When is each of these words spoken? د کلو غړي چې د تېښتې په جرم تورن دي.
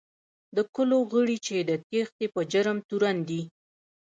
د 0.55 0.57
کلو 0.75 0.97
غړي 1.11 1.37
چې 1.45 1.55
د 1.69 1.71
تېښتې 1.89 2.25
په 2.33 2.41
جرم 2.51 2.77
تورن 2.89 3.17
دي. 3.29 3.41